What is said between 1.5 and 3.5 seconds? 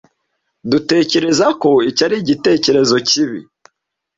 ko icyo ari igitekerezo kibi.